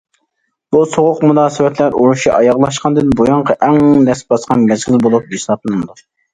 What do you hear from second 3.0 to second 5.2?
بۇيانقى ئەڭ نەس باسقان مەزگىل